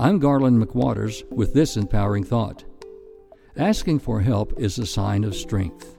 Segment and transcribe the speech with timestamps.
[0.00, 2.64] I'm Garland McWaters with this empowering thought.
[3.58, 5.98] Asking for help is a sign of strength.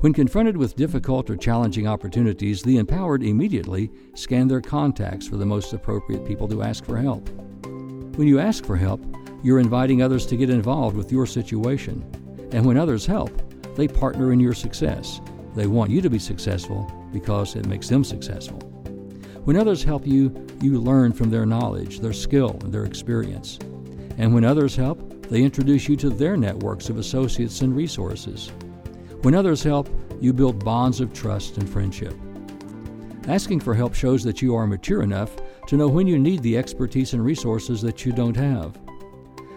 [0.00, 5.46] When confronted with difficult or challenging opportunities, the empowered immediately scan their contacts for the
[5.46, 7.28] most appropriate people to ask for help.
[8.16, 9.00] When you ask for help,
[9.44, 12.04] you're inviting others to get involved with your situation.
[12.50, 13.30] And when others help,
[13.76, 15.20] they partner in your success.
[15.54, 18.71] They want you to be successful because it makes them successful.
[19.44, 23.58] When others help you, you learn from their knowledge, their skill, and their experience.
[24.16, 28.52] And when others help, they introduce you to their networks of associates and resources.
[29.22, 29.88] When others help,
[30.20, 32.14] you build bonds of trust and friendship.
[33.26, 35.34] Asking for help shows that you are mature enough
[35.66, 38.78] to know when you need the expertise and resources that you don't have.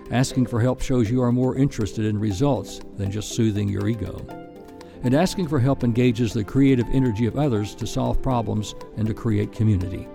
[0.10, 4.45] Asking for help shows you are more interested in results than just soothing your ego.
[5.06, 9.14] And asking for help engages the creative energy of others to solve problems and to
[9.14, 10.08] create community.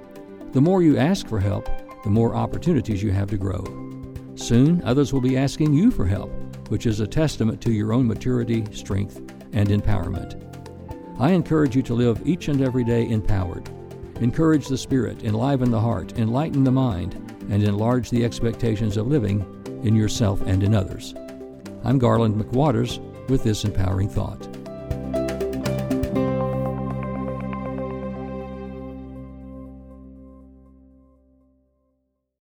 [0.51, 1.69] The more you ask for help,
[2.03, 3.63] the more opportunities you have to grow.
[4.35, 6.33] Soon, others will be asking you for help,
[6.71, 9.19] which is a testament to your own maturity, strength,
[9.53, 10.35] and empowerment.
[11.21, 13.71] I encourage you to live each and every day empowered.
[14.17, 17.15] Encourage the spirit, enliven the heart, enlighten the mind,
[17.49, 19.47] and enlarge the expectations of living
[19.85, 21.15] in yourself and in others.
[21.85, 24.60] I'm Garland McWaters with this empowering thought.